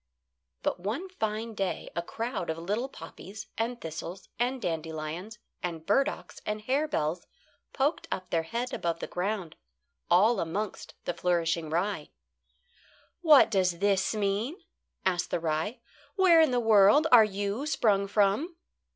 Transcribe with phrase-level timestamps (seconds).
[0.63, 6.41] But one fine day a crowd of little poppies, and thistles and dandelions, and burdocks
[6.43, 7.27] and harebells
[7.71, 9.57] poked up their heads above ground,
[10.09, 12.09] all amongst the flourishing rye.
[13.21, 14.63] "What does this mean?"
[15.05, 15.81] asked the rye.
[16.15, 18.55] "Where in the world are you sprung from?"